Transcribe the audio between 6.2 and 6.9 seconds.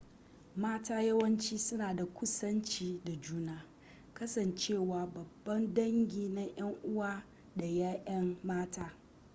na yan